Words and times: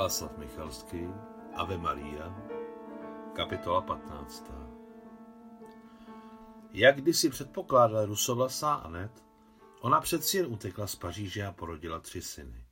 Václav 0.00 0.38
Michalský, 0.38 1.08
Ave 1.54 1.78
Maria, 1.78 2.36
kapitola 3.36 3.80
15. 3.80 4.52
Jak 6.72 6.96
kdysi 6.96 7.30
předpokládal 7.30 8.06
rusovlasá 8.06 8.74
Anet, 8.74 9.24
ona 9.80 10.00
přeci 10.00 10.36
jen 10.36 10.46
utekla 10.46 10.86
z 10.86 10.96
Paříže 10.96 11.46
a 11.46 11.52
porodila 11.52 11.98
tři 12.00 12.22
syny. 12.22 12.64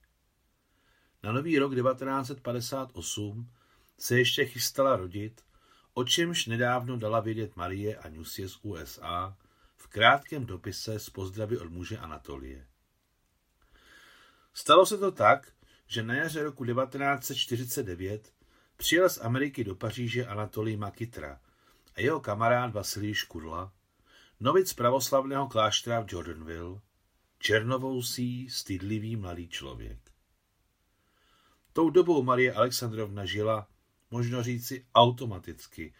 Na 1.22 1.32
nový 1.32 1.58
rok 1.58 1.74
1958 1.74 3.50
se 3.98 4.18
ještě 4.18 4.46
chystala 4.46 4.96
rodit, 4.96 5.44
o 5.94 6.04
čemž 6.04 6.46
nedávno 6.46 6.96
dala 6.96 7.20
vědět 7.20 7.56
Marie 7.56 7.96
a 7.96 8.08
Nusie 8.08 8.48
z 8.48 8.58
USA 8.62 9.36
v 9.76 9.86
krátkém 9.86 10.46
dopise 10.46 10.98
s 10.98 11.10
pozdravy 11.10 11.58
od 11.58 11.70
muže 11.70 11.98
Anatolie. 11.98 12.66
Stalo 14.54 14.86
se 14.86 14.98
to 14.98 15.12
tak, 15.12 15.57
že 15.88 16.02
na 16.02 16.14
jaře 16.14 16.42
roku 16.42 16.64
1949 16.64 18.32
přijel 18.76 19.08
z 19.08 19.18
Ameriky 19.18 19.64
do 19.64 19.74
Paříže 19.74 20.26
Anatolij 20.26 20.76
Makitra 20.76 21.40
a 21.94 22.00
jeho 22.00 22.20
kamarád 22.20 22.72
Vasilij 22.72 23.14
Škudla, 23.14 23.72
novic 24.40 24.72
pravoslavného 24.72 25.48
kláštera 25.48 26.00
v 26.00 26.12
Jordanville, 26.12 26.80
černovousý, 27.38 28.50
stydlivý 28.50 29.16
mladý 29.16 29.48
člověk. 29.48 29.98
Tou 31.72 31.90
dobou 31.90 32.22
Marie 32.22 32.52
Alexandrovna 32.52 33.24
žila, 33.24 33.68
možno 34.10 34.42
říci, 34.42 34.86
automaticky, 34.94 35.94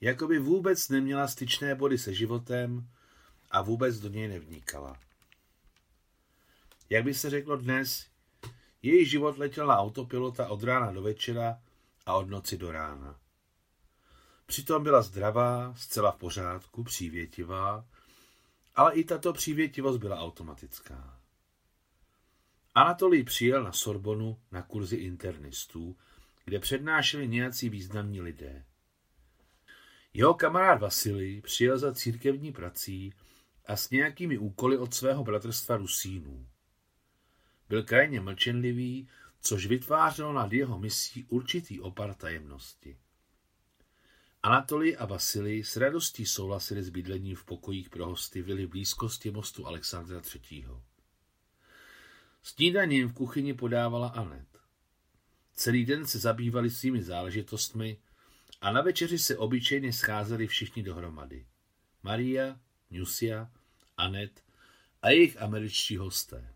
jako 0.00 0.28
by 0.28 0.38
vůbec 0.38 0.88
neměla 0.88 1.28
styčné 1.28 1.74
body 1.74 1.98
se 1.98 2.14
životem 2.14 2.88
a 3.50 3.62
vůbec 3.62 4.00
do 4.00 4.08
něj 4.08 4.28
nevníkala. 4.28 5.00
Jak 6.90 7.04
by 7.04 7.14
se 7.14 7.30
řeklo 7.30 7.56
dnes, 7.56 8.06
její 8.82 9.06
život 9.06 9.38
letěl 9.38 9.66
na 9.66 9.78
autopilota 9.78 10.48
od 10.48 10.62
rána 10.62 10.92
do 10.92 11.02
večera 11.02 11.60
a 12.06 12.14
od 12.14 12.30
noci 12.30 12.58
do 12.58 12.72
rána. 12.72 13.20
Přitom 14.46 14.82
byla 14.82 15.02
zdravá, 15.02 15.74
zcela 15.76 16.10
v 16.10 16.16
pořádku, 16.16 16.84
přívětivá, 16.84 17.86
ale 18.74 18.94
i 18.94 19.04
tato 19.04 19.32
přívětivost 19.32 19.98
byla 19.98 20.18
automatická. 20.18 21.20
Anatolij 22.74 23.24
přijel 23.24 23.64
na 23.64 23.72
Sorbonu 23.72 24.38
na 24.52 24.62
kurzy 24.62 24.96
internistů, 24.96 25.96
kde 26.44 26.58
přednášeli 26.58 27.28
nějací 27.28 27.68
významní 27.68 28.20
lidé. 28.20 28.64
Jeho 30.14 30.34
kamarád 30.34 30.80
Vasilij 30.80 31.40
přijel 31.40 31.78
za 31.78 31.94
církevní 31.94 32.52
prací 32.52 33.14
a 33.66 33.76
s 33.76 33.90
nějakými 33.90 34.38
úkoly 34.38 34.78
od 34.78 34.94
svého 34.94 35.24
bratrstva 35.24 35.76
Rusínů. 35.76 36.46
Byl 37.68 37.82
krajně 37.82 38.20
mlčenlivý, 38.20 39.08
což 39.40 39.66
vytvářelo 39.66 40.32
nad 40.32 40.52
jeho 40.52 40.78
misí 40.78 41.24
určitý 41.24 41.80
opar 41.80 42.14
tajemnosti. 42.14 42.98
Anatolij 44.42 44.96
a 44.98 45.06
Vasilij 45.06 45.64
s 45.64 45.76
radostí 45.76 46.26
souhlasili 46.26 46.82
s 46.82 46.88
bydlením 46.88 47.36
v 47.36 47.44
pokojích 47.44 47.90
pro 47.90 48.06
hosty 48.06 48.42
vily 48.42 48.66
v 48.66 48.68
blízkosti 48.68 49.30
mostu 49.30 49.66
Alexandra 49.66 50.22
III. 50.34 50.66
Snídaním 52.42 53.08
v 53.08 53.12
kuchyni 53.12 53.54
podávala 53.54 54.08
Anet. 54.08 54.48
Celý 55.54 55.84
den 55.84 56.06
se 56.06 56.18
zabývali 56.18 56.70
svými 56.70 57.02
záležitostmi 57.02 57.98
a 58.60 58.72
na 58.72 58.82
večeři 58.82 59.18
se 59.18 59.36
obyčejně 59.36 59.92
scházeli 59.92 60.46
všichni 60.46 60.82
dohromady. 60.82 61.46
Maria, 62.02 62.60
Nusia, 62.90 63.50
Anet 63.96 64.44
a 65.02 65.10
jejich 65.10 65.42
američtí 65.42 65.96
hosté. 65.96 66.54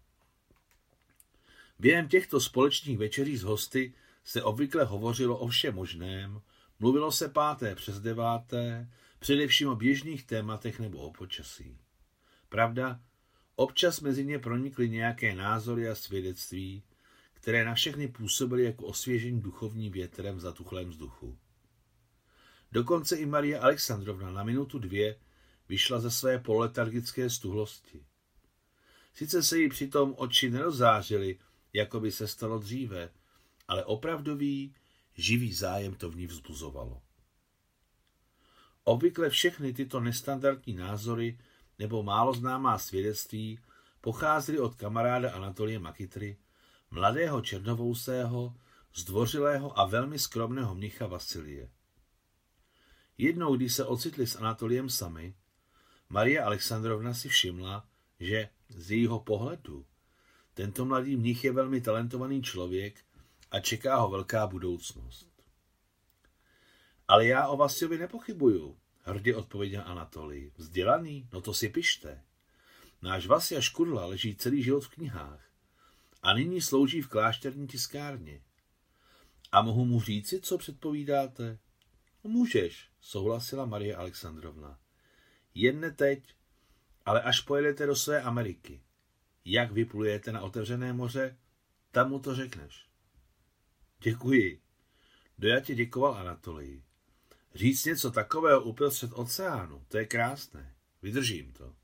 Během 1.79 2.09
těchto 2.09 2.41
společných 2.41 2.99
večeří 2.99 3.37
s 3.37 3.43
hosty 3.43 3.95
se 4.25 4.43
obvykle 4.43 4.85
hovořilo 4.85 5.39
o 5.39 5.49
všem 5.49 5.75
možném, 5.75 6.43
mluvilo 6.79 7.13
se 7.13 7.29
páté 7.29 7.75
přes 7.75 8.01
deváté, 8.01 8.91
především 9.19 9.69
o 9.69 9.77
běžných 9.77 10.27
tématech 10.27 10.81
nebo 10.81 10.99
o 10.99 11.13
počasí. 11.13 11.79
Pravda, 12.49 13.01
občas 13.57 14.01
mezi 14.01 14.25
ně 14.25 14.39
pronikly 14.39 14.91
nějaké 14.91 15.35
názory 15.35 15.89
a 15.89 15.95
svědectví, 15.95 16.83
které 17.33 17.65
na 17.65 17.75
všechny 17.75 18.09
působily 18.09 18.65
jako 18.65 18.87
osvěžení 18.87 19.41
duchovním 19.41 19.93
větrem 19.93 20.37
v 20.37 20.41
zatuchlém 20.41 20.89
vzduchu. 20.89 21.39
Dokonce 22.73 23.17
i 23.17 23.27
Maria 23.27 23.63
Alexandrovna 23.63 24.31
na 24.31 24.45
minutu 24.45 24.79
dvě 24.79 25.17
vyšla 25.69 26.01
ze 26.01 26.11
své 26.11 26.39
poletargické 26.39 27.31
stuhlosti. 27.31 28.05
Sice 29.15 29.43
se 29.43 29.59
jí 29.59 29.69
přitom 29.69 30.15
oči 30.17 30.51
nerozářily, 30.51 31.39
jako 31.73 32.01
by 32.01 32.13
se 32.13 32.29
stalo 32.29 32.59
dříve, 32.59 33.11
ale 33.69 33.85
opravdový, 33.85 34.75
živý 35.15 35.53
zájem 35.53 35.95
to 35.95 36.11
v 36.11 36.17
ní 36.17 36.27
vzbuzovalo. 36.27 37.03
Obvykle 38.85 39.31
všechny 39.31 39.73
tyto 39.73 40.01
nestandardní 40.01 40.75
názory 40.75 41.39
nebo 41.79 42.03
málo 42.03 42.35
známá 42.35 42.79
svědectví 42.79 43.59
pocházely 44.01 44.59
od 44.59 44.75
kamaráda 44.75 45.33
Anatolie 45.33 45.79
Makitry, 45.79 46.37
mladého 46.91 47.41
černovousého, 47.41 48.55
zdvořilého 48.95 49.79
a 49.79 49.87
velmi 49.87 50.19
skromného 50.19 50.75
mnicha 50.75 51.07
Vasilie. 51.07 51.71
Jednou, 53.19 53.57
když 53.57 53.75
se 53.75 53.85
ocitli 53.85 54.27
s 54.27 54.37
Anatoliem 54.37 54.91
sami, 54.91 55.35
Marie 56.09 56.43
Alexandrovna 56.43 57.15
si 57.15 57.29
všimla, 57.29 57.89
že 58.21 58.49
z 58.69 58.91
jejího 58.91 59.21
pohledu 59.21 59.87
tento 60.55 60.85
mladý 60.85 61.17
mnich 61.17 61.45
je 61.45 61.53
velmi 61.53 61.81
talentovaný 61.81 62.43
člověk 62.43 63.05
a 63.51 63.61
čeká 63.61 63.97
ho 63.97 64.11
velká 64.11 64.47
budoucnost. 64.47 65.29
Ale 67.09 67.27
já 67.27 67.49
o 67.49 67.57
Vasiovi 67.57 67.99
nepochybuju, 67.99 68.77
hrdě 69.03 69.37
odpověděl 69.37 69.83
Anatolij. 69.87 70.53
Vzdělaný? 70.57 71.29
No 71.33 71.41
to 71.41 71.55
si 71.55 71.69
pište. 71.69 72.23
Náš 73.03 73.27
Vasia 73.27 73.61
Škudla 73.61 74.07
leží 74.07 74.37
celý 74.37 74.63
život 74.63 74.85
v 74.85 74.89
knihách 74.89 75.41
a 76.23 76.35
nyní 76.35 76.61
slouží 76.61 77.03
v 77.03 77.09
klášterní 77.09 77.67
tiskárně. 77.67 78.43
A 79.53 79.63
mohu 79.63 79.85
mu 79.85 80.01
říci, 80.01 80.41
co 80.41 80.59
předpovídáte? 80.59 81.59
No, 82.25 82.31
můžeš, 82.31 82.89
souhlasila 83.01 83.67
Marie 83.67 83.97
Alexandrovna. 83.97 84.79
Jen 85.55 85.81
ne 85.81 85.91
teď, 85.91 86.35
ale 87.05 87.23
až 87.23 87.41
pojedete 87.41 87.87
do 87.87 87.97
své 87.97 88.23
Ameriky. 88.23 88.83
Jak 89.45 89.73
vyplujete 89.73 90.33
na 90.33 90.41
otevřené 90.41 90.93
moře, 90.93 91.37
tam 91.91 92.11
mu 92.11 92.19
to 92.19 92.35
řekneš. 92.35 92.87
Děkuji. 94.03 94.61
Dojatě 95.39 95.75
děkoval 95.75 96.15
Anatolii. 96.15 96.83
Říct 97.55 97.85
něco 97.85 98.11
takového 98.11 98.63
uprostřed 98.63 99.11
oceánu, 99.15 99.85
to 99.89 99.99
je 99.99 100.07
krásné. 100.07 100.75
Vydržím 101.03 101.53
to. 101.53 101.75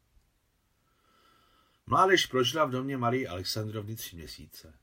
Mládež 1.87 2.27
prožila 2.27 2.65
v 2.65 2.71
domě 2.71 2.97
Marie 2.97 3.29
Alexandrovny 3.29 3.97
tři 3.97 4.17
měsíce. 4.17 4.79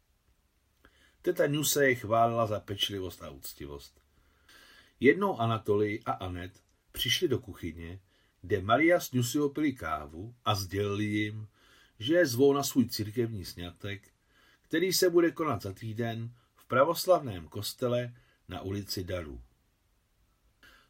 Teta 1.22 1.48
Nuse 1.48 1.90
je 1.90 1.96
chválila 1.96 2.48
za 2.48 2.60
pečlivost 2.60 3.24
a 3.24 3.30
úctivost. 3.30 4.02
Jednou 5.00 5.40
Anatolii 5.40 6.04
a 6.06 6.12
Anet 6.12 6.64
přišli 6.92 7.28
do 7.28 7.40
kuchyně, 7.40 8.00
kde 8.42 8.62
Maria 8.62 9.00
s 9.00 9.12
Nusiou 9.12 9.50
pili 9.50 9.74
kávu 9.74 10.36
a 10.46 10.56
sdělili 10.56 11.04
jim, 11.04 11.48
že 12.00 12.14
je 12.14 12.26
zvou 12.26 12.54
na 12.54 12.64
svůj 12.64 12.90
církevní 12.90 13.46
snětek, 13.46 14.10
který 14.62 14.94
se 14.94 15.10
bude 15.10 15.32
konat 15.32 15.62
za 15.62 15.74
týden 15.74 16.34
v 16.56 16.66
pravoslavném 16.66 17.48
kostele 17.48 18.14
na 18.48 18.62
ulici 18.62 19.04
Darů. 19.04 19.42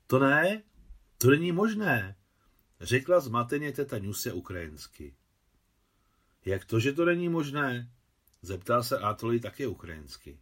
To 0.07 0.19
ne, 0.19 0.63
to 1.17 1.29
není 1.29 1.51
možné, 1.51 2.15
řekla 2.81 3.19
zmateně 3.19 3.71
teta 3.71 3.99
Nusia 3.99 4.35
ukrajinsky. 4.35 5.15
Jak 6.45 6.65
to, 6.65 6.79
že 6.79 6.93
to 6.93 7.05
není 7.05 7.29
možné? 7.29 7.91
Zeptal 8.41 8.83
se 8.83 8.99
Atolí 8.99 9.39
také 9.39 9.67
ukrajinsky. 9.67 10.39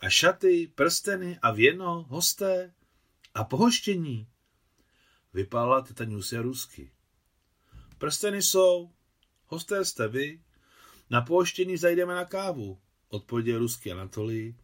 A 0.00 0.08
šaty, 0.08 0.72
prsteny 0.74 1.38
a 1.42 1.50
věno, 1.50 2.06
hosté 2.08 2.74
a 3.34 3.44
pohoštění? 3.44 4.28
Vypálila 5.34 5.80
teta 5.80 6.04
Nusia 6.04 6.42
rusky. 6.42 6.92
Prsteny 7.98 8.42
jsou, 8.42 8.90
hosté 9.52 9.84
jste 9.84 10.08
vy, 10.08 10.40
na 11.10 11.20
pohoštění 11.20 11.76
zajdeme 11.76 12.14
na 12.14 12.24
kávu, 12.24 12.78
odpověděl 13.08 13.58
ruský 13.58 13.92
Anatolí. 13.92 14.56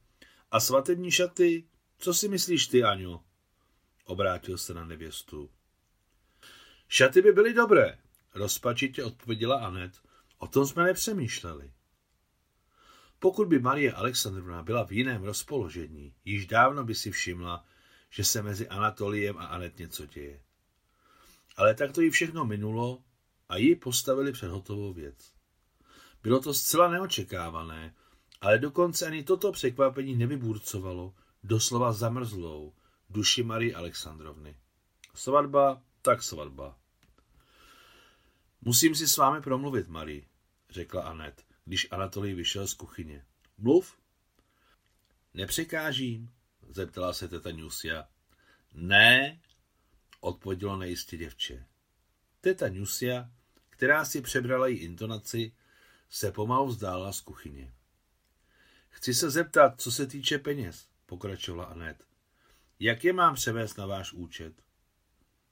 A 0.50 0.61
svatební 0.61 1.11
šaty, 1.11 1.64
co 1.99 2.14
si 2.14 2.29
myslíš 2.29 2.67
ty, 2.67 2.85
Aňo? 2.85 3.25
Obrátil 4.05 4.58
se 4.58 4.75
na 4.75 4.85
nevěstu. 4.85 5.50
Šaty 6.88 7.23
by 7.23 7.32
byly 7.32 7.55
dobré, 7.55 7.99
rozpačitě 8.35 9.05
odpověděla 9.05 9.67
Anet. 9.67 9.93
O 10.38 10.46
tom 10.46 10.67
jsme 10.67 10.85
nepřemýšleli. 10.85 11.73
Pokud 13.19 13.49
by 13.49 13.58
Marie 13.58 13.93
Alexandrovna 13.93 14.62
byla 14.62 14.85
v 14.85 14.93
jiném 14.93 15.23
rozpoložení, 15.23 16.14
již 16.25 16.46
dávno 16.46 16.85
by 16.85 16.94
si 16.94 17.11
všimla, 17.11 17.64
že 18.11 18.25
se 18.25 18.43
mezi 18.43 18.69
Anatoliem 18.69 19.38
a 19.38 19.46
Anet 19.46 19.79
něco 19.79 20.06
děje. 20.06 20.40
Ale 21.56 21.75
tak 21.75 21.93
to 21.93 22.00
jí 22.00 22.11
všechno 22.11 22.44
minulo 22.44 23.02
a 23.49 23.56
ji 23.56 23.77
postavili 23.77 24.33
před 24.33 24.49
hotovou 24.49 24.93
věc. 24.93 25.33
Bylo 26.23 26.41
to 26.41 26.55
zcela 26.55 26.89
neočekávané 26.89 27.95
Ale 28.41 28.59
dokonce 28.59 29.06
ani 29.06 29.23
toto 29.25 29.53
překvapení 29.53 30.17
nevyburcovalo 30.17 31.15
doslova 31.43 31.93
zamrzlou 31.93 32.75
duši 33.11 33.43
Marie 33.43 33.75
Alexandrovny. 33.75 34.56
Svatba, 35.15 35.83
tak 36.03 36.23
svatba. 36.23 36.79
Musím 38.61 38.95
si 38.95 39.09
s 39.09 39.17
vámi 39.17 39.43
promluvit, 39.43 39.89
Marie, 39.89 40.23
řekla 40.71 41.03
Anet, 41.03 41.45
když 41.65 41.89
Anatolij 41.91 42.35
vyšel 42.35 42.67
z 42.67 42.75
kuchyně. 42.75 43.25
Mluv. 43.59 43.99
Nepřekážím, 45.35 46.33
zeptala 46.69 47.12
se 47.12 47.29
teta 47.29 47.50
Nusia. 47.53 48.09
Ne, 48.75 49.41
odpovědělo 50.21 50.77
nejistě 50.77 51.17
děvče. 51.17 51.67
Teta 52.41 52.69
Nusia, 52.69 53.31
která 53.78 54.04
si 54.04 54.20
přebrala 54.20 54.66
její 54.66 54.78
intonaci, 54.78 55.52
se 56.10 56.32
pomalu 56.32 56.66
vzdála 56.66 57.12
z 57.12 57.20
kuchyně. 57.20 57.72
Chci 58.88 59.14
se 59.14 59.30
zeptat, 59.30 59.80
co 59.80 59.92
se 59.92 60.06
týče 60.06 60.38
peněz, 60.38 60.86
pokračovala 61.06 61.64
Anet. 61.64 62.04
Jak 62.80 63.04
je 63.04 63.12
mám 63.12 63.34
převést 63.34 63.78
na 63.78 63.86
váš 63.86 64.12
účet? 64.12 64.62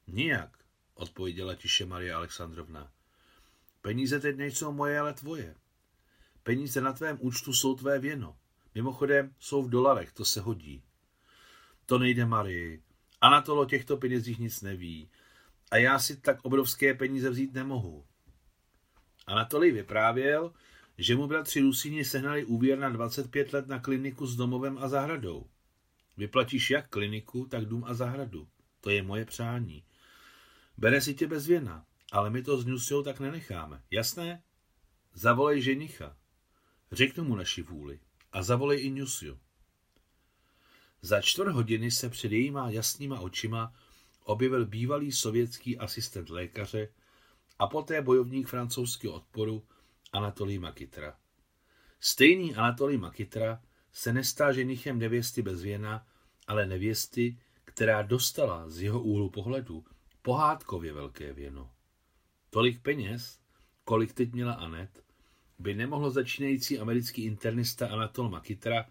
Nijak, 0.07 0.59
odpověděla 0.95 1.55
tiše 1.55 1.87
Marie 1.87 2.15
Alexandrovna. 2.15 2.93
Peníze 3.81 4.21
teď 4.21 4.37
nejsou 4.37 4.73
moje, 4.73 5.01
ale 5.01 5.15
tvoje. 5.15 5.55
Peníze 6.43 6.81
na 6.81 6.93
tvém 6.93 7.19
účtu 7.21 7.53
jsou 7.53 7.75
tvé 7.75 7.99
věno. 7.99 8.37
Mimochodem 8.75 9.35
jsou 9.39 9.63
v 9.63 9.71
dolarech, 9.71 10.13
to 10.13 10.25
se 10.25 10.41
hodí. 10.41 10.83
To 11.87 11.99
nejde, 11.99 12.27
Marie. 12.27 12.79
Anatol 13.21 13.67
těchto 13.67 13.97
penězích 13.97 14.39
nic 14.39 14.63
neví. 14.63 15.11
A 15.71 15.77
já 15.77 15.99
si 15.99 16.17
tak 16.17 16.45
obrovské 16.45 16.95
peníze 16.95 17.31
vzít 17.31 17.53
nemohu. 17.55 18.07
Anatolij 19.27 19.73
vyprávěl, 19.73 20.53
že 20.99 21.17
mu 21.17 21.27
bratři 21.27 21.61
Rusíni 21.61 22.05
sehnali 22.05 22.45
úvěr 22.45 22.79
na 22.79 22.89
25 22.89 23.53
let 23.53 23.67
na 23.67 23.81
kliniku 23.81 24.27
s 24.27 24.37
domovem 24.37 24.79
a 24.79 24.89
zahradou. 24.89 25.47
Vyplatíš 26.17 26.71
jak 26.71 26.89
kliniku, 26.89 27.47
tak 27.47 27.65
dům 27.65 27.85
a 27.87 27.95
zahradu. 27.95 28.49
To 28.81 28.91
je 28.91 29.03
moje 29.03 29.25
přání. 29.25 29.85
Bere 30.79 31.01
si 31.01 31.15
tě 31.15 31.27
bez 31.27 31.47
věna, 31.47 31.87
ale 32.13 32.31
my 32.31 32.43
to 32.43 32.59
s 32.59 32.67
Nusou 32.67 33.03
tak 33.03 33.21
nenecháme. 33.21 33.83
Jasné? 33.91 34.43
Zavolej 35.15 35.63
ženicha. 35.63 36.17
Řeknu 36.93 37.25
mu 37.25 37.37
naši 37.37 37.63
vůli. 37.63 38.01
A 38.33 38.43
zavolej 38.43 38.87
i 38.87 38.91
Nusiu. 38.91 39.39
Za 41.03 41.21
čtvrt 41.21 41.53
hodiny 41.53 41.91
se 41.91 42.09
před 42.09 42.33
jejíma 42.33 42.71
jasnýma 42.71 43.21
očima 43.21 43.75
objevil 44.25 44.67
bývalý 44.67 45.13
sovětský 45.13 45.79
asistent 45.79 46.31
lékaře 46.31 46.89
a 47.59 47.67
poté 47.67 48.03
bojovník 48.03 48.49
francouzského 48.49 49.15
odporu 49.15 49.67
Anatolí 50.13 50.59
Makitra. 50.59 51.19
Stejný 52.01 52.55
Anatolí 52.55 52.97
Makitra 52.97 53.63
se 53.93 54.13
nestá 54.13 54.53
ženichem 54.53 54.99
nevěsty 54.99 55.43
bez 55.43 55.63
věna, 55.63 56.07
ale 56.47 56.67
nevěsty, 56.67 57.39
která 57.65 58.03
dostala 58.03 58.69
z 58.71 58.81
jeho 58.81 59.03
úhlu 59.03 59.31
pohledu 59.31 59.85
pohádkově 60.23 60.93
velké 60.93 61.33
věno. 61.33 61.71
Tolik 62.51 62.83
peněz, 62.83 63.41
kolik 63.85 64.13
teď 64.13 64.33
měla 64.33 64.53
Anet, 64.53 65.05
by 65.59 65.75
nemohl 65.75 66.11
začínající 66.11 66.79
americký 66.79 67.25
internista 67.25 67.89
Anatol 67.89 68.31
Makitra 68.31 68.87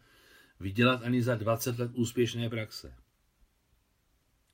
vydělat 0.59 1.01
ani 1.03 1.23
za 1.23 1.35
20 1.35 1.79
let 1.79 1.91
úspěšné 1.94 2.50
praxe. 2.50 2.95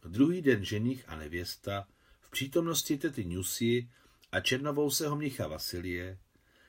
Druhý 0.07 0.41
den 0.41 0.65
ženich 0.65 1.09
a 1.09 1.15
nevěsta 1.15 1.87
přítomnosti 2.31 2.97
tety 2.97 3.25
Nusy 3.25 3.89
a 4.31 4.39
černovousého 4.39 5.15
mnicha 5.15 5.47
Vasilie, 5.47 6.17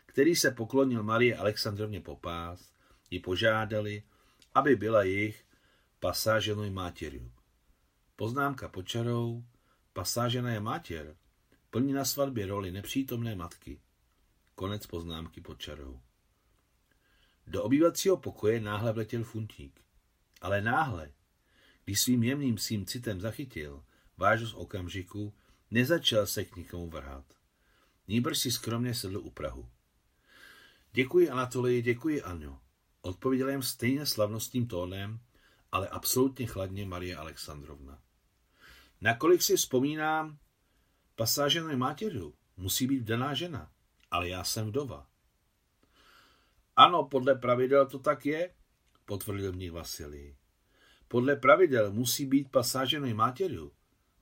který 0.06 0.36
se 0.36 0.50
poklonil 0.50 1.02
Marie 1.02 1.36
Alexandrovně 1.36 2.00
popás, 2.00 2.72
ji 3.10 3.20
požádali, 3.20 4.02
aby 4.54 4.76
byla 4.76 5.02
jejich 5.02 5.44
pasáženou 6.00 6.70
mátěrů. 6.70 7.32
Poznámka 8.16 8.68
počarou, 8.68 9.44
pasážená 9.92 10.52
je 10.52 10.60
mátěr, 10.60 11.16
plní 11.70 11.92
na 11.92 12.04
svatbě 12.04 12.46
roli 12.46 12.70
nepřítomné 12.70 13.36
matky. 13.36 13.80
Konec 14.54 14.86
poznámky 14.86 15.40
pod 15.40 15.60
čarou. 15.60 16.00
Do 17.46 17.62
obývacího 17.62 18.16
pokoje 18.16 18.60
náhle 18.60 18.92
vletěl 18.92 19.24
funtík. 19.24 19.80
Ale 20.40 20.60
náhle, 20.60 21.12
když 21.84 22.00
svým 22.00 22.22
jemným 22.22 22.58
svým 22.58 22.86
citem 22.86 23.20
zachytil 23.20 23.84
vážnost 24.16 24.54
okamžiku, 24.54 25.34
nezačal 25.72 26.26
se 26.26 26.44
k 26.44 26.56
nikomu 26.56 26.90
vrhat. 26.90 27.24
Nýbrž 28.08 28.38
si 28.38 28.52
skromně 28.52 28.94
sedl 28.94 29.18
u 29.18 29.30
Prahu. 29.30 29.68
Děkuji 30.92 31.30
Anatolii, 31.30 31.82
děkuji 31.82 32.22
Aňo. 32.22 32.60
Odpověděla 33.02 33.50
jim 33.50 33.62
stejně 33.62 34.06
slavnostním 34.06 34.66
tónem, 34.66 35.20
ale 35.72 35.88
absolutně 35.88 36.46
chladně 36.46 36.86
Marie 36.86 37.16
Alexandrovna. 37.16 37.98
Nakolik 39.00 39.42
si 39.42 39.56
vzpomínám, 39.56 40.38
pasáže 41.16 41.60
na 41.60 41.76
mátěru 41.76 42.34
musí 42.56 42.86
být 42.86 43.00
vdaná 43.00 43.34
žena, 43.34 43.70
ale 44.10 44.28
já 44.28 44.44
jsem 44.44 44.68
vdova. 44.68 45.06
Ano, 46.76 47.04
podle 47.04 47.34
pravidel 47.34 47.86
to 47.86 47.98
tak 47.98 48.26
je, 48.26 48.54
potvrdil 49.04 49.52
mě 49.52 49.70
Vasilij. 49.70 50.36
Podle 51.08 51.36
pravidel 51.36 51.92
musí 51.92 52.26
být 52.26 52.50
pasáženým 52.50 53.16
mátěru 53.16 53.72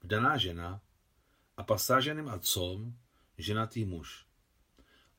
vdaná 0.03 0.37
žena 0.37 0.81
a 1.61 1.63
pasáženým 1.63 2.29
otcom 2.29 2.95
ženatý 3.39 3.85
muž. 3.85 4.27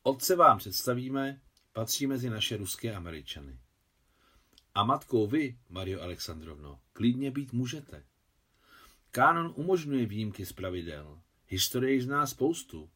Otce 0.03 0.35
vám 0.35 0.57
představíme, 0.57 1.41
patří 1.73 2.07
mezi 2.07 2.29
naše 2.29 2.57
ruské 2.57 2.95
američany. 2.95 3.59
A 4.75 4.83
matkou 4.83 5.27
vy, 5.27 5.57
Mario 5.69 6.01
Alexandrovno, 6.01 6.79
klidně 6.93 7.31
být 7.31 7.53
můžete. 7.53 8.03
Kánon 9.11 9.53
umožňuje 9.55 10.05
výjimky 10.05 10.45
z 10.45 10.53
pravidel. 10.53 11.21
Historie 11.47 12.01
zná 12.01 12.27
spoustu. 12.27 12.89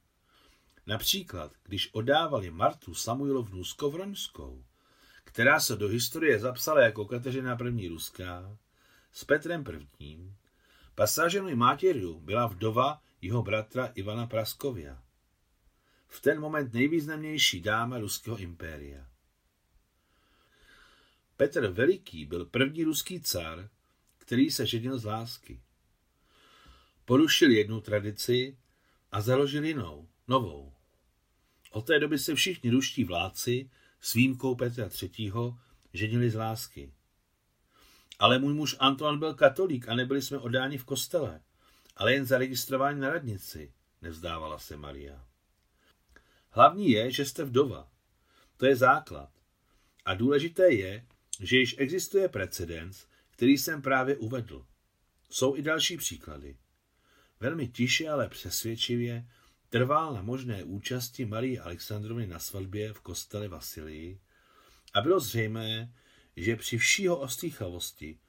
Například, 0.88 1.52
když 1.64 1.94
odávali 1.94 2.52
Martu 2.52 2.94
Samuilovnu 2.94 3.64
Skovroňskou, 3.64 4.66
která 5.24 5.60
se 5.60 5.76
do 5.76 5.88
historie 5.88 6.40
zapsala 6.40 6.82
jako 6.82 7.06
Kateřina 7.06 7.58
I. 7.78 7.88
Ruská, 7.88 8.58
s 9.12 9.24
Petrem 9.24 9.64
I. 10.00 10.18
Pasáženou 10.96 11.56
mátěrů 11.56 12.20
byla 12.20 12.48
vdova 12.48 13.02
jeho 13.26 13.44
bratra 13.44 13.92
Ivana 13.96 14.28
Praskovia. 14.28 15.04
V 16.08 16.22
ten 16.22 16.40
moment 16.40 16.74
nejvýznamnější 16.74 17.62
dáma 17.62 17.98
ruského 17.98 18.38
impéria. 18.38 19.08
Petr 21.38 21.68
Veliký 21.68 22.26
byl 22.26 22.46
první 22.46 22.84
ruský 22.84 23.22
car, 23.22 23.70
který 24.18 24.52
se 24.52 24.66
ženil 24.66 24.98
z 24.98 25.06
lásky. 25.06 25.62
Porušil 27.06 27.52
jednu 27.52 27.82
tradici 27.82 28.58
a 29.12 29.22
založil 29.22 29.66
jinou, 29.66 30.08
novou. 30.28 30.74
Od 31.72 31.88
té 31.88 32.00
doby 32.00 32.20
se 32.20 32.36
všichni 32.36 32.70
ruští 32.70 33.04
vládci 33.04 33.70
s 34.02 34.14
výjimkou 34.14 34.56
Petra 34.56 34.90
III. 35.02 35.32
ženili 35.94 36.30
z 36.30 36.36
lásky. 36.36 36.94
Ale 38.20 38.40
můj 38.40 38.54
muž 38.54 38.76
Antoine 38.80 39.18
byl 39.18 39.34
katolík 39.34 39.90
a 39.90 39.96
nebyli 39.96 40.22
jsme 40.22 40.38
odáni 40.38 40.78
v 40.78 40.86
kostele, 40.86 41.42
ale 41.96 42.14
jen 42.14 42.26
zaregistrování 42.26 43.00
na 43.00 43.10
radnici, 43.10 43.74
nevzdávala 44.02 44.60
se 44.60 44.78
Maria. 44.78 45.26
Hlavní 46.50 46.92
je, 46.92 47.12
že 47.12 47.26
jste 47.26 47.44
vdova. 47.44 47.92
To 48.58 48.66
je 48.66 48.76
základ. 48.76 49.30
A 50.06 50.14
důležité 50.14 50.72
je, 50.72 51.06
že 51.40 51.58
již 51.58 51.76
existuje 51.78 52.30
precedens, 52.30 53.06
který 53.32 53.58
jsem 53.58 53.82
právě 53.82 54.18
uvedl. 54.18 54.66
Jsou 55.30 55.56
i 55.56 55.62
další 55.62 55.98
příklady. 55.98 56.58
Velmi 57.40 57.68
tiše, 57.68 58.10
ale 58.10 58.30
přesvědčivě 58.30 59.28
trval 59.70 60.14
na 60.14 60.22
možné 60.22 60.64
účasti 60.64 61.26
Marie 61.26 61.62
Alexandrovny 61.62 62.28
na 62.28 62.40
svatbě 62.40 62.94
v 62.94 63.00
kostele 63.00 63.48
Vasilii 63.48 64.20
a 64.94 65.02
bylo 65.02 65.20
zřejmé, 65.20 65.94
že 66.36 66.56
při 66.56 66.78
všího 66.78 67.18
ostýchavosti 67.18 68.20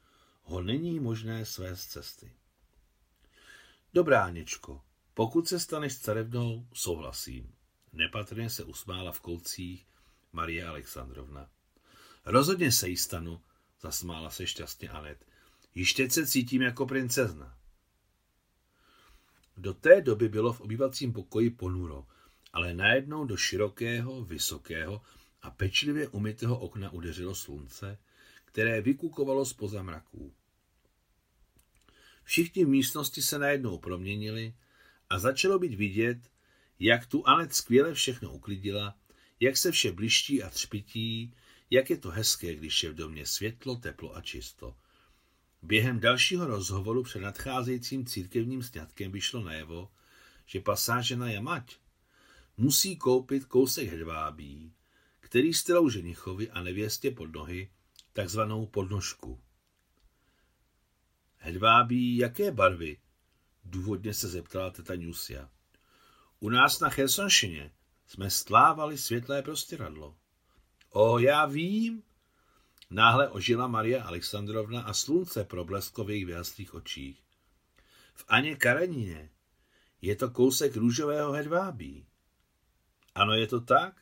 ho 0.42 0.62
není 0.62 1.00
možné 1.00 1.44
své 1.44 1.76
z 1.76 1.86
cesty. 1.86 2.32
Dobrá, 3.96 4.30
Něčko, 4.30 4.82
pokud 5.14 5.48
se 5.48 5.60
staneš 5.60 5.98
carevnou, 5.98 6.66
souhlasím. 6.72 7.54
Nepatrně 7.92 8.50
se 8.50 8.64
usmála 8.64 9.12
v 9.12 9.20
kolcích 9.20 9.86
Marie 10.32 10.66
Alexandrovna. 10.66 11.50
Rozhodně 12.24 12.72
se 12.72 12.88
jí 12.88 12.96
stanu, 12.96 13.40
zasmála 13.80 14.30
se 14.30 14.46
šťastně 14.46 14.88
Anet. 14.88 15.26
Již 15.74 15.92
teď 15.92 16.12
se 16.12 16.26
cítím 16.26 16.62
jako 16.62 16.86
princezna. 16.86 17.58
Do 19.56 19.74
té 19.74 20.00
doby 20.00 20.28
bylo 20.28 20.52
v 20.52 20.60
obývacím 20.60 21.12
pokoji 21.12 21.50
ponuro, 21.50 22.06
ale 22.52 22.74
najednou 22.74 23.24
do 23.24 23.36
širokého, 23.36 24.24
vysokého 24.24 25.02
a 25.42 25.50
pečlivě 25.50 26.08
umytého 26.08 26.58
okna 26.58 26.90
udeřilo 26.90 27.34
slunce, 27.34 27.98
které 28.44 28.80
vykukovalo 28.80 29.44
z 29.44 29.54
mraků. 29.82 30.34
Všichni 32.26 32.64
v 32.64 32.68
místnosti 32.68 33.22
se 33.22 33.38
najednou 33.38 33.78
proměnili 33.78 34.54
a 35.10 35.18
začalo 35.18 35.58
být 35.58 35.74
vidět, 35.74 36.30
jak 36.78 37.06
tu 37.06 37.28
Anet 37.28 37.54
skvěle 37.54 37.94
všechno 37.94 38.32
uklidila, 38.32 38.98
jak 39.40 39.56
se 39.56 39.70
vše 39.72 39.92
bliští 39.92 40.42
a 40.42 40.50
třpití, 40.50 41.34
jak 41.70 41.90
je 41.90 41.96
to 41.96 42.10
hezké, 42.10 42.54
když 42.54 42.82
je 42.82 42.90
v 42.90 42.94
domě 42.94 43.26
světlo, 43.26 43.76
teplo 43.76 44.16
a 44.16 44.20
čisto. 44.20 44.76
Během 45.62 46.00
dalšího 46.00 46.46
rozhovoru 46.46 47.02
před 47.02 47.20
nadcházejícím 47.20 48.06
církevním 48.06 48.62
sňatkem 48.62 49.12
vyšlo 49.12 49.42
najevo, 49.42 49.90
že 50.46 50.60
pasážena 50.60 51.30
Jamať 51.30 51.76
musí 52.56 52.96
koupit 52.96 53.44
kousek 53.44 53.88
hedvábí, 53.88 54.72
který 55.20 55.54
stylou 55.54 55.88
ženichovi 55.88 56.50
a 56.50 56.62
nevěstě 56.62 57.10
pod 57.10 57.32
nohy 57.32 57.70
takzvanou 58.12 58.66
podnožku. 58.66 59.40
Hedvábí 61.46 62.16
jaké 62.16 62.50
barvy? 62.50 62.96
Důvodně 63.64 64.14
se 64.14 64.28
zeptala 64.28 64.70
teta 64.70 64.94
Nusia. 64.96 65.50
U 66.40 66.48
nás 66.48 66.80
na 66.80 66.90
Chersonšině 66.90 67.72
jsme 68.06 68.30
stlávali 68.30 68.98
světlé 68.98 69.42
prostěradlo. 69.42 70.16
O, 70.90 71.18
já 71.18 71.46
vím. 71.46 72.02
Náhle 72.90 73.28
ožila 73.28 73.66
Maria 73.66 74.04
Alexandrovna 74.04 74.82
a 74.82 74.92
slunce 74.92 75.44
problesklo 75.44 76.04
v 76.04 76.10
jejich 76.10 76.74
očích. 76.74 77.22
V 78.14 78.24
Aně 78.28 78.56
Karenině 78.56 79.30
je 80.02 80.16
to 80.16 80.30
kousek 80.30 80.76
růžového 80.76 81.32
hedvábí. 81.32 82.06
Ano, 83.14 83.32
je 83.32 83.46
to 83.46 83.60
tak? 83.60 83.94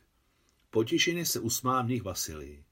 Potěšeně 0.69 1.25
se 1.25 1.39
usmál 1.39 1.83
mních 1.83 2.03
Vasilii. 2.03 2.65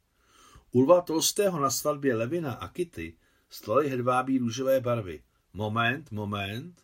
U 0.71 0.81
Lva 0.81 1.01
Tolstého 1.01 1.59
na 1.59 1.69
svatbě 1.69 2.15
Levina 2.15 2.53
a 2.53 2.67
Kitty 2.67 3.17
stlali 3.53 3.89
hedvábí 3.89 4.37
růžové 4.37 4.79
barvy. 4.79 5.23
Moment, 5.53 6.11
moment. 6.11 6.83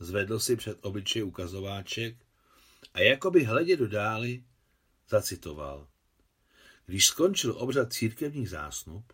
Zvedl 0.00 0.38
si 0.38 0.56
před 0.56 0.78
obličej 0.82 1.24
ukazováček 1.24 2.16
a 2.94 3.00
jakoby 3.00 3.44
hledě 3.44 3.76
do 3.76 3.88
dály 3.88 4.44
zacitoval. 5.08 5.88
Když 6.86 7.06
skončil 7.06 7.54
obřad 7.58 7.92
církevních 7.92 8.50
zásnub, 8.50 9.12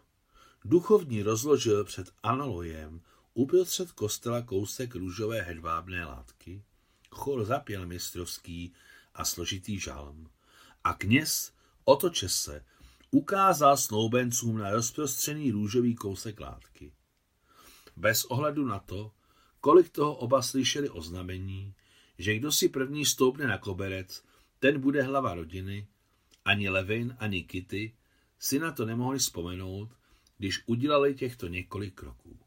duchovní 0.64 1.23
rozložil 1.23 1.85
před 1.85 2.11
analojem 2.23 3.00
uprostřed 3.35 3.93
kostela 3.93 4.43
kousek 4.43 4.95
růžové 4.95 5.43
hedvábné 5.43 6.05
látky, 6.07 6.62
chor 7.11 7.45
zapěl 7.45 7.87
mistrovský 7.87 8.73
a 9.14 9.25
složitý 9.25 9.79
žalm 9.79 10.31
a 10.85 10.95
kněz 10.95 11.53
otoče 11.85 12.29
se 12.29 12.64
ukázal 13.14 13.76
snoubencům 13.76 14.59
na 14.59 14.71
rozprostřený 14.71 15.50
růžový 15.50 15.94
kousek 15.94 16.40
látky. 16.40 16.92
Bez 17.97 18.25
ohledu 18.25 18.66
na 18.66 18.78
to, 18.78 19.12
kolik 19.61 19.88
toho 19.88 20.14
oba 20.14 20.42
slyšeli 20.42 20.90
oznamení, 20.90 21.75
že 22.18 22.35
kdo 22.35 22.52
si 22.52 22.68
první 22.68 23.06
stoupne 23.06 23.47
na 23.47 23.59
koberec, 23.59 24.25
ten 24.59 24.80
bude 24.80 25.02
hlava 25.02 25.35
rodiny, 25.35 25.87
ani 26.44 26.68
Levin, 26.68 27.16
ani 27.18 27.42
Kitty 27.42 27.97
si 28.38 28.59
na 28.59 28.73
to 28.73 28.87
nemohli 28.87 29.18
vzpomenout, 29.18 29.90
když 30.38 30.62
udělali 30.66 31.14
těchto 31.14 31.49
několik 31.49 31.94
kroků. 31.94 32.38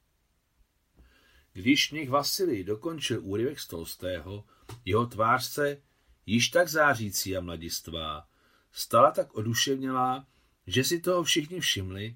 Když 1.53 1.91
nich 1.91 2.09
Vasilij 2.09 2.63
dokončil 2.63 3.19
úryvek 3.23 3.59
z 3.59 3.67
Tolstého, 3.67 4.45
jeho 4.85 5.05
tvář 5.05 5.45
se, 5.45 5.81
již 6.25 6.49
tak 6.49 6.67
zářící 6.67 7.37
a 7.37 7.41
mladistvá, 7.41 8.27
stala 8.71 9.11
tak 9.11 9.33
oduševnělá, 9.33 10.27
že 10.67 10.83
si 10.83 10.99
toho 10.99 11.23
všichni 11.23 11.59
všimli 11.59 12.15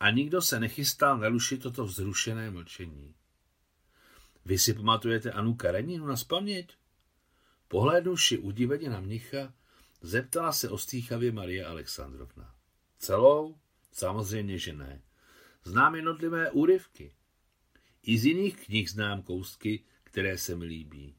a 0.00 0.10
nikdo 0.10 0.42
se 0.42 0.60
nechystal 0.60 1.18
narušit 1.18 1.62
toto 1.62 1.84
vzrušené 1.84 2.50
mlčení. 2.50 3.14
Vy 4.44 4.58
si 4.58 4.74
pamatujete 4.74 5.32
Anu 5.32 5.54
Kareninu 5.54 6.06
na 6.06 6.16
spaměť? 6.16 6.76
Pohlédnuvši 7.68 8.38
udiveně 8.38 8.90
na 8.90 9.00
mnicha, 9.00 9.54
zeptala 10.02 10.52
se 10.52 10.68
ostýchavě 10.68 11.32
Marie 11.32 11.66
Alexandrovna. 11.66 12.54
Celou? 12.98 13.56
Samozřejmě, 13.92 14.58
že 14.58 14.72
ne. 14.72 15.02
Znám 15.64 15.94
jednotlivé 15.94 16.50
úryvky. 16.50 17.14
I 18.02 18.18
z 18.18 18.24
jiných 18.24 18.56
knih 18.56 18.90
znám 18.90 19.22
kousky, 19.22 19.84
které 20.04 20.38
se 20.38 20.56
mi 20.56 20.64
líbí. 20.64 21.14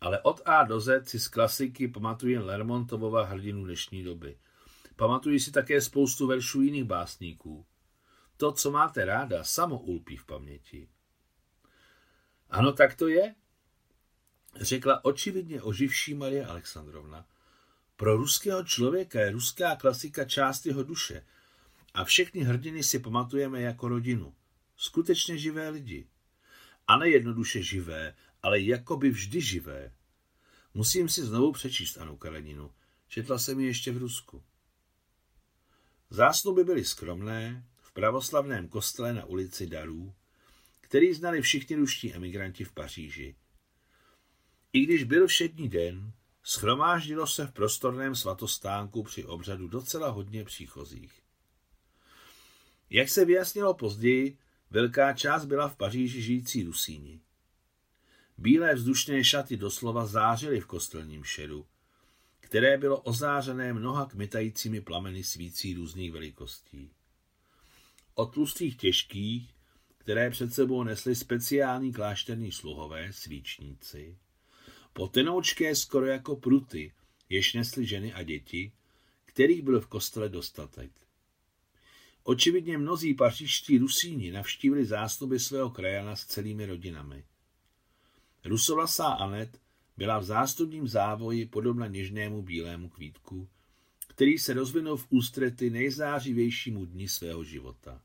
Ale 0.00 0.20
od 0.20 0.40
A 0.44 0.64
do 0.64 0.80
Z 0.80 1.08
si 1.08 1.20
z 1.20 1.28
klasiky 1.28 1.88
pamatuji 1.88 2.38
Lermontovova 2.38 3.24
hrdinu 3.24 3.64
dnešní 3.64 4.04
doby. 4.04 4.38
Pamatuji 5.00 5.40
si 5.40 5.52
také 5.52 5.80
spoustu 5.80 6.26
veršů 6.26 6.60
jiných 6.60 6.84
básníků. 6.84 7.66
To, 8.36 8.52
co 8.52 8.70
máte 8.70 9.04
ráda, 9.04 9.44
samo 9.44 9.78
ulpí 9.78 10.16
v 10.16 10.24
paměti. 10.24 10.88
Ano, 12.50 12.72
tak 12.72 12.94
to 12.94 13.08
je, 13.08 13.34
řekla 14.56 15.04
očividně 15.04 15.62
oživší 15.62 16.14
Marie 16.14 16.46
Alexandrovna. 16.46 17.26
Pro 17.96 18.16
ruského 18.16 18.64
člověka 18.64 19.20
je 19.20 19.30
ruská 19.30 19.76
klasika 19.76 20.24
část 20.24 20.66
jeho 20.66 20.82
duše 20.82 21.26
a 21.94 22.04
všechny 22.04 22.40
hrdiny 22.40 22.82
si 22.82 22.98
pamatujeme 22.98 23.60
jako 23.60 23.88
rodinu. 23.88 24.34
Skutečně 24.76 25.38
živé 25.38 25.68
lidi. 25.68 26.08
A 26.86 26.96
ne 26.96 27.08
jednoduše 27.08 27.62
živé, 27.62 28.14
ale 28.42 28.60
jakoby 28.60 29.10
vždy 29.10 29.40
živé. 29.40 29.92
Musím 30.74 31.08
si 31.08 31.24
znovu 31.24 31.52
přečíst 31.52 31.98
Anu 31.98 32.16
Kareninu. 32.16 32.72
Četla 33.08 33.38
jsem 33.38 33.60
ji 33.60 33.66
ještě 33.66 33.92
v 33.92 33.96
Rusku. 33.96 34.42
Zásnuby 36.12 36.64
byly 36.64 36.84
skromné, 36.84 37.64
v 37.82 37.92
pravoslavném 37.92 38.68
kostele 38.68 39.12
na 39.12 39.24
ulici 39.24 39.66
Darů, 39.66 40.14
který 40.80 41.14
znali 41.14 41.42
všichni 41.42 41.76
ruští 41.76 42.14
emigranti 42.14 42.64
v 42.64 42.72
Paříži. 42.72 43.34
I 44.72 44.80
když 44.80 45.04
byl 45.04 45.26
všední 45.26 45.68
den, 45.68 46.12
schromáždilo 46.42 47.26
se 47.26 47.46
v 47.46 47.52
prostorném 47.52 48.14
svatostánku 48.14 49.02
při 49.02 49.24
obřadu 49.24 49.68
docela 49.68 50.08
hodně 50.08 50.44
příchozích. 50.44 51.22
Jak 52.90 53.08
se 53.08 53.24
vyjasnilo 53.24 53.74
později, 53.74 54.38
velká 54.70 55.12
část 55.12 55.44
byla 55.44 55.68
v 55.68 55.76
Paříži 55.76 56.22
žijící 56.22 56.64
Rusíni. 56.64 57.20
Bílé 58.38 58.74
vzdušné 58.74 59.24
šaty 59.24 59.56
doslova 59.56 60.06
zářily 60.06 60.60
v 60.60 60.66
kostelním 60.66 61.24
šedu, 61.24 61.66
které 62.50 62.78
bylo 62.78 63.00
ozářené 63.00 63.72
mnoha 63.72 64.06
kmitajícími 64.06 64.80
plameny 64.80 65.24
svící 65.24 65.74
různých 65.74 66.12
velikostí. 66.12 66.90
Od 68.14 68.34
tlustých 68.34 68.76
těžkých, 68.76 69.54
které 69.98 70.30
před 70.30 70.54
sebou 70.54 70.84
nesly 70.84 71.16
speciální 71.16 71.92
klášterní 71.92 72.52
sluhové, 72.52 73.12
svíčníci, 73.12 74.18
po 74.92 75.08
tenoučké 75.08 75.76
skoro 75.76 76.06
jako 76.06 76.36
pruty, 76.36 76.92
jež 77.28 77.54
nesly 77.54 77.86
ženy 77.86 78.12
a 78.12 78.22
děti, 78.22 78.72
kterých 79.24 79.62
byl 79.62 79.80
v 79.80 79.86
kostele 79.86 80.28
dostatek. 80.28 80.90
Očividně 82.22 82.78
mnozí 82.78 83.14
pařížští 83.14 83.78
Rusíni 83.78 84.32
navštívili 84.32 84.86
zástuby 84.86 85.40
svého 85.40 85.70
krajana 85.70 86.16
s 86.16 86.26
celými 86.26 86.66
rodinami. 86.66 87.24
Rusovlasá 88.44 89.06
Anet 89.06 89.60
byla 90.00 90.18
v 90.18 90.24
zástupním 90.24 90.88
závoji 90.88 91.46
podobna 91.46 91.86
něžnému 91.86 92.42
bílému 92.42 92.88
kvítku, 92.88 93.48
který 94.08 94.38
se 94.38 94.54
rozvinul 94.54 94.96
v 94.96 95.06
ústrety 95.10 95.70
nejzářivějšímu 95.70 96.84
dni 96.84 97.08
svého 97.08 97.44
života. 97.44 98.02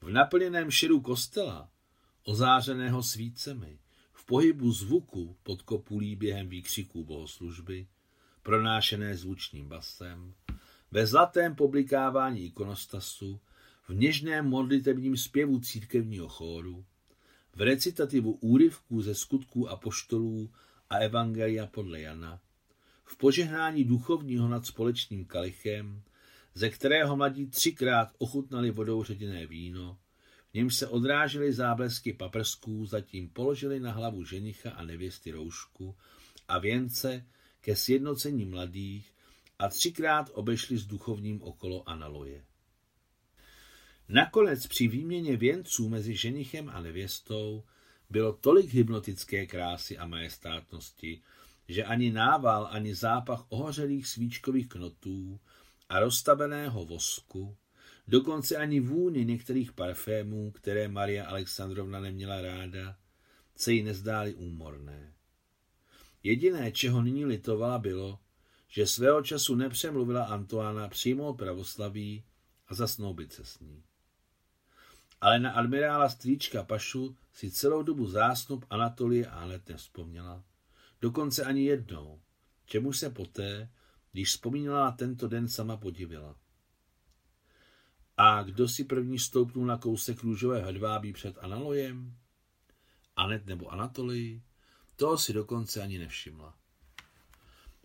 V 0.00 0.10
naplněném 0.10 0.70
šeru 0.70 1.00
kostela, 1.00 1.70
ozářeného 2.22 3.02
svícemi, 3.02 3.78
v 4.12 4.24
pohybu 4.24 4.72
zvuku 4.72 5.36
pod 5.42 5.62
kopulí 5.62 6.16
během 6.16 6.48
výkřiků 6.48 7.04
bohoslužby, 7.04 7.86
pronášené 8.42 9.16
zvučným 9.16 9.68
basem, 9.68 10.34
ve 10.90 11.06
zlatém 11.06 11.54
publikávání 11.54 12.44
ikonostasu, 12.44 13.40
v 13.88 13.94
něžném 13.94 14.46
modlitebním 14.46 15.16
zpěvu 15.16 15.60
církevního 15.60 16.28
chóru, 16.28 16.84
v 17.54 17.60
recitativu 17.60 18.32
úryvků 18.32 19.02
ze 19.02 19.14
skutků 19.14 19.68
a 19.68 19.76
poštolů 19.76 20.50
a 20.90 20.96
evangelia 20.96 21.66
podle 21.66 22.00
Jana, 22.00 22.40
v 23.04 23.16
požehnání 23.16 23.84
duchovního 23.84 24.48
nad 24.48 24.66
společným 24.66 25.24
kalichem, 25.24 26.02
ze 26.54 26.70
kterého 26.70 27.16
mladí 27.16 27.46
třikrát 27.46 28.12
ochutnali 28.18 28.70
vodou 28.70 29.04
ředěné 29.04 29.46
víno, 29.46 29.98
v 30.50 30.54
němž 30.54 30.74
se 30.74 30.86
odrážely 30.86 31.52
záblesky 31.52 32.12
paprsků, 32.12 32.86
zatím 32.86 33.28
položili 33.28 33.80
na 33.80 33.92
hlavu 33.92 34.24
ženicha 34.24 34.70
a 34.70 34.84
nevěsty 34.84 35.30
roušku 35.30 35.96
a 36.48 36.58
věnce 36.58 37.26
ke 37.60 37.76
sjednocení 37.76 38.44
mladých 38.44 39.12
a 39.58 39.68
třikrát 39.68 40.30
obešli 40.32 40.78
s 40.78 40.86
duchovním 40.86 41.42
okolo 41.42 41.88
analoje. 41.88 42.44
Nakonec 44.12 44.66
při 44.66 44.88
výměně 44.88 45.36
věnců 45.36 45.88
mezi 45.88 46.16
ženichem 46.16 46.68
a 46.68 46.80
nevěstou 46.80 47.64
bylo 48.10 48.32
tolik 48.32 48.72
hypnotické 48.72 49.46
krásy 49.46 49.98
a 49.98 50.06
majestátnosti, 50.06 51.20
že 51.68 51.84
ani 51.84 52.12
nával, 52.12 52.68
ani 52.70 52.94
zápach 52.94 53.44
ohořelých 53.48 54.06
svíčkových 54.06 54.68
knotů 54.68 55.40
a 55.88 56.00
rozstaveného 56.00 56.84
vosku, 56.84 57.56
dokonce 58.08 58.56
ani 58.56 58.80
vůny 58.80 59.24
některých 59.24 59.72
parfémů, 59.72 60.50
které 60.50 60.88
Maria 60.88 61.26
Alexandrovna 61.26 62.00
neměla 62.00 62.40
ráda, 62.40 62.96
se 63.56 63.72
jí 63.72 63.82
nezdály 63.82 64.34
úmorné. 64.34 65.12
Jediné, 66.22 66.72
čeho 66.72 67.02
nyní 67.02 67.24
litovala, 67.24 67.78
bylo, 67.78 68.18
že 68.68 68.86
svého 68.86 69.22
času 69.22 69.54
nepřemluvila 69.54 70.24
Antoána 70.24 70.88
přijmout 70.88 71.34
pravoslaví 71.34 72.24
a 72.68 72.74
zasnoubit 72.74 73.32
se 73.32 73.44
s 73.44 73.60
ní. 73.60 73.82
Ale 75.20 75.38
na 75.38 75.52
admirála 75.52 76.08
strýčka 76.08 76.62
Pašu 76.62 77.16
si 77.32 77.50
celou 77.50 77.82
dobu 77.82 78.06
zásnup 78.06 78.64
Anatolie 78.70 79.26
Anet 79.26 79.68
nevzpomněla. 79.68 80.44
Dokonce 81.00 81.44
ani 81.44 81.64
jednou, 81.64 82.20
čemu 82.66 82.92
se 82.92 83.10
poté, 83.10 83.70
když 84.12 84.28
vzpomínala 84.28 84.84
na 84.84 84.92
tento 84.92 85.28
den, 85.28 85.48
sama 85.48 85.76
podivila. 85.76 86.36
A 88.16 88.42
kdo 88.42 88.68
si 88.68 88.84
první 88.84 89.18
stoupnul 89.18 89.66
na 89.66 89.78
kousek 89.78 90.22
růžové 90.22 90.62
hedvábí 90.64 91.12
před 91.12 91.38
Analojem? 91.40 92.16
Anet 93.16 93.46
nebo 93.46 93.68
Anatolii? 93.68 94.42
Toho 94.96 95.18
si 95.18 95.32
dokonce 95.32 95.82
ani 95.82 95.98
nevšimla. 95.98 96.54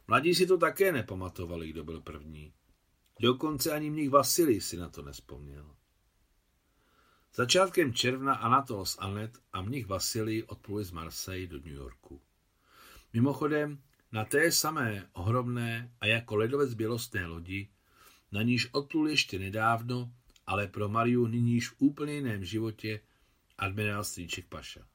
Mladí 0.08 0.36
si 0.36 0.48
to 0.48 0.58
také 0.58 0.92
nepamatovali, 0.92 1.70
kdo 1.70 1.84
byl 1.84 2.02
první. 2.02 2.54
Dokonce 3.20 3.72
ani 3.72 3.90
mních 3.90 4.10
Vasilij 4.10 4.62
si 4.62 4.78
na 4.78 4.90
to 4.90 5.02
nespomněl. 5.02 5.76
Začátkem 7.36 7.94
června 7.94 8.34
Anatol 8.36 8.86
s 8.86 8.98
Anet 8.98 9.38
a 9.54 9.62
mních 9.62 9.88
Vasilij 9.88 10.44
odpluli 10.48 10.84
z 10.84 10.92
Marseille 10.92 11.48
do 11.48 11.58
New 11.58 11.74
Yorku. 11.74 12.22
Mimochodem, 13.14 13.82
na 14.12 14.26
té 14.26 14.52
samé 14.52 15.10
ohromné 15.14 15.92
a 16.02 16.06
jako 16.06 16.36
ledovec 16.36 16.74
bělostné 16.74 17.26
lodi, 17.26 17.70
na 18.32 18.42
níž 18.42 18.70
odplul 18.72 19.10
ještě 19.10 19.40
nedávno, 19.40 20.12
ale 20.48 20.68
pro 20.68 20.90
Mariu 20.90 21.28
nyníž 21.28 21.70
v 21.70 21.76
úplně 21.78 22.14
jiném 22.14 22.46
životě 22.46 23.02
admirál 23.58 24.04
Stříček 24.04 24.46
Paša. 24.46 24.88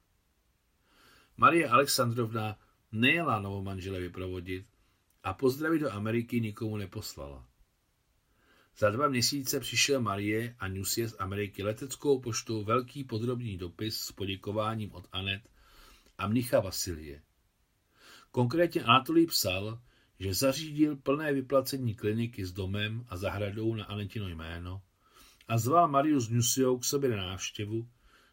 Marie 1.36 1.68
Alexandrovna 1.68 2.58
nejela 2.92 3.40
novomanžele 3.40 4.00
vyprovodit 4.00 4.66
a 5.22 5.34
pozdravit 5.34 5.78
do 5.78 5.92
Ameriky 5.92 6.40
nikomu 6.40 6.76
neposlala. 6.76 7.49
Za 8.80 8.90
dva 8.90 9.08
měsíce 9.08 9.60
přišel 9.60 10.00
Marie 10.00 10.56
a 10.58 10.68
Nusie 10.68 11.08
z 11.08 11.16
Ameriky 11.18 11.62
leteckou 11.62 12.20
poštou 12.20 12.64
velký 12.64 13.04
podrobný 13.04 13.58
dopis 13.58 14.00
s 14.00 14.12
poděkováním 14.12 14.92
od 14.92 15.08
Anet 15.12 15.42
a 16.18 16.28
mnicha 16.28 16.60
Vasilie. 16.60 17.22
Konkrétně 18.30 18.82
Anatolij 18.82 19.26
psal, 19.26 19.80
že 20.20 20.34
zařídil 20.34 20.96
plné 20.96 21.32
vyplacení 21.32 21.94
kliniky 21.94 22.46
s 22.46 22.52
domem 22.52 23.04
a 23.08 23.16
zahradou 23.16 23.74
na 23.74 23.84
Anetino 23.84 24.28
jméno 24.28 24.82
a 25.48 25.58
zval 25.58 25.88
Mariu 25.88 26.20
s 26.20 26.28
Nusiou 26.28 26.78
k 26.78 26.84
sobě 26.84 27.10
na 27.10 27.16
návštěvu 27.16 27.88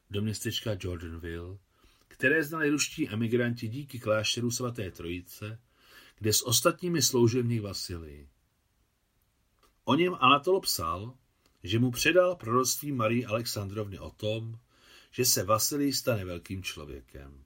do 0.10 0.22
městečka 0.22 0.72
Jordanville, 0.80 1.58
které 2.08 2.44
znali 2.44 2.70
ruští 2.70 3.10
emigranti 3.10 3.68
díky 3.68 4.00
klášteru 4.00 4.52
svaté 4.52 4.92
trojice, 4.92 5.60
kde 6.20 6.34
s 6.34 6.48
ostatními 6.48 7.02
sloužil 7.02 7.44
v 7.44 7.48
nich 7.48 7.62
Vasilii. 7.62 8.28
O 9.90 9.96
něm 9.96 10.18
Anatol 10.20 10.60
psal, 10.62 11.14
že 11.64 11.80
mu 11.80 11.92
předal 11.92 12.36
proroctví 12.36 12.92
Marii 12.92 13.26
Alexandrovny 13.26 14.00
o 14.00 14.10
tom, 14.10 14.60
že 15.12 15.26
se 15.26 15.44
Vasilij 15.44 15.94
stane 15.94 16.26
velkým 16.26 16.64
člověkem. 16.64 17.44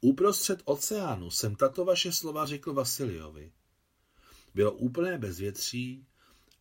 Uprostřed 0.00 0.62
oceánu 0.64 1.30
jsem 1.30 1.56
tato 1.56 1.84
vaše 1.84 2.12
slova 2.12 2.46
řekl 2.46 2.72
Vasiliovi. 2.72 3.52
Bylo 4.54 4.72
úplné 4.72 5.18
bezvětří 5.18 6.06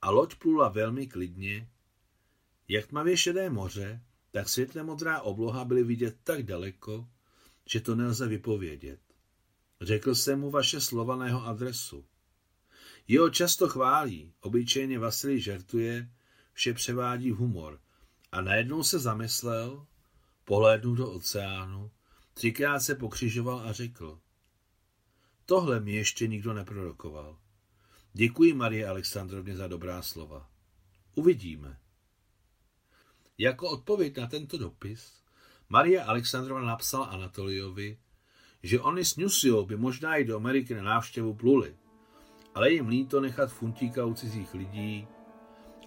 a 0.01 0.09
loď 0.09 0.35
plula 0.35 0.69
velmi 0.69 1.07
klidně. 1.07 1.69
Jak 2.67 2.87
tmavě 2.87 3.17
šedé 3.17 3.49
moře, 3.49 4.01
tak 4.31 4.49
světle 4.49 4.83
modrá 4.83 5.21
obloha 5.21 5.65
byly 5.65 5.83
vidět 5.83 6.17
tak 6.23 6.43
daleko, 6.43 7.07
že 7.65 7.81
to 7.81 7.95
nelze 7.95 8.27
vypovědět. 8.27 8.99
Řekl 9.81 10.15
jsem 10.15 10.39
mu 10.39 10.51
vaše 10.51 10.81
slova 10.81 11.15
na 11.15 11.25
jeho 11.25 11.45
adresu. 11.45 12.05
Jeho 13.07 13.29
často 13.29 13.67
chválí, 13.67 14.33
obyčejně 14.41 14.99
Vasilij 14.99 15.39
žertuje, 15.39 16.11
vše 16.53 16.73
převádí 16.73 17.31
humor. 17.31 17.79
A 18.31 18.41
najednou 18.41 18.83
se 18.83 18.99
zamyslel, 18.99 19.85
pohlédnul 20.45 20.95
do 20.95 21.11
oceánu, 21.11 21.91
třikrát 22.33 22.79
se 22.79 22.95
pokřižoval 22.95 23.59
a 23.59 23.71
řekl. 23.71 24.19
Tohle 25.45 25.79
mi 25.79 25.91
ještě 25.91 26.27
nikdo 26.27 26.53
neprorokoval. 26.53 27.37
Děkuji 28.13 28.53
Marie 28.53 28.87
Alexandrovně 28.87 29.55
za 29.55 29.67
dobrá 29.67 30.01
slova. 30.01 30.49
Uvidíme. 31.15 31.79
Jako 33.37 33.69
odpověď 33.69 34.17
na 34.17 34.27
tento 34.27 34.57
dopis 34.57 35.21
Maria 35.69 36.03
Alexandrovna 36.03 36.65
napsala 36.65 37.05
Anatoliovi, 37.05 37.97
že 38.63 38.79
oni 38.79 39.05
s 39.05 39.15
Nusiou 39.15 39.65
by 39.65 39.77
možná 39.77 40.15
i 40.15 40.23
do 40.23 40.35
Ameriky 40.35 40.75
na 40.75 40.83
návštěvu 40.83 41.33
pluli, 41.33 41.75
ale 42.55 42.71
jim 42.71 42.87
líto 42.87 43.21
nechat 43.21 43.51
funtíka 43.51 44.05
u 44.05 44.13
cizích 44.13 44.53
lidí 44.53 45.07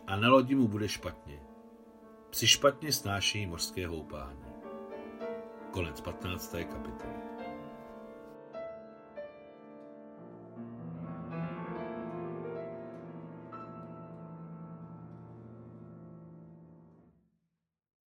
a 0.06 0.16
na 0.16 0.28
lodi 0.28 0.54
mu 0.54 0.68
bude 0.68 0.88
špatně. 0.88 1.40
Psi 2.30 2.46
špatně 2.46 2.92
snáší 2.92 3.46
mořské 3.46 3.86
houpání. 3.86 4.44
Konec 5.70 6.00
15. 6.00 6.50
kapitoly. 6.50 7.43